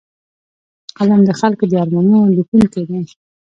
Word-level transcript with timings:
قلم 0.97 1.21
د 1.25 1.31
خلکو 1.39 1.63
د 1.67 1.73
ارمانونو 1.83 2.19
لیکونکی 2.37 2.81
دی 2.89 2.99